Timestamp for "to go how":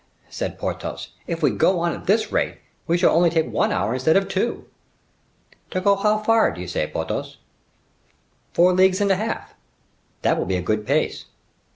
5.69-6.17